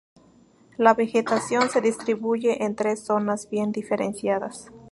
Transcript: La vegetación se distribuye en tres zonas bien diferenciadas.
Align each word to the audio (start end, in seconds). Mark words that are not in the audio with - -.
La 0.79 0.95
vegetación 0.95 1.69
se 1.69 1.79
distribuye 1.79 2.63
en 2.65 2.75
tres 2.75 3.01
zonas 3.05 3.47
bien 3.51 3.71
diferenciadas. 3.71 4.71